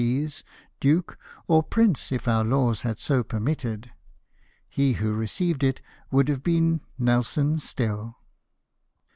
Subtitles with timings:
[0.01, 0.43] earl, marquis,
[0.79, 1.17] duke,
[1.47, 3.91] or prince if our laws had so permitted—
[4.67, 8.17] he who received it would have been Nelson still.